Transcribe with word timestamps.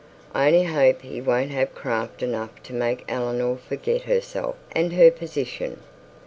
'I 0.33 0.47
only 0.47 0.63
hope 0.63 1.03
he 1.03 1.21
won't 1.21 1.51
have 1.51 1.75
craft 1.75 2.23
enough 2.23 2.49
to 2.63 2.73
make 2.73 3.05
Eleanor 3.07 3.55
forget 3.55 4.01
herself 4.01 4.55
and 4.71 4.93
her 4.93 5.11
position.' 5.11 5.77